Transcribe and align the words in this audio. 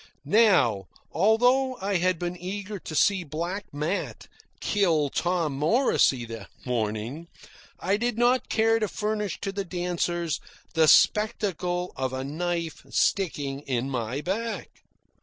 Now, 0.25 0.87
although 1.11 1.77
I 1.79 1.97
had 1.97 2.17
been 2.17 2.35
eager 2.35 2.79
to 2.79 2.95
see 2.95 3.23
Black 3.23 3.71
Matt 3.71 4.27
kill 4.59 5.11
Tom 5.11 5.53
Morrisey 5.59 6.25
that 6.25 6.49
morning, 6.65 7.27
I 7.79 7.97
did 7.97 8.17
not 8.17 8.49
care 8.49 8.79
to 8.79 8.87
furnish 8.87 9.39
to 9.41 9.51
the 9.51 9.63
dancers 9.63 10.39
the 10.73 10.87
spectacle 10.87 11.93
of 11.95 12.13
a 12.13 12.23
knife 12.23 12.83
sticking 12.89 13.59
in 13.61 13.91
my 13.91 14.21
back. 14.21 14.69